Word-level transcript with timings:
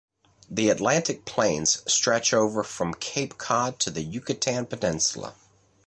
The 0.49 0.69
Atlantic 0.69 1.25
Plains 1.25 1.83
stretch 1.85 2.33
over 2.33 2.63
from 2.63 2.95
Cape 2.95 3.37
Cod 3.37 3.77
to 3.81 3.91
the 3.91 4.01
Yucatan 4.01 4.65
Peninsula. 4.65 5.35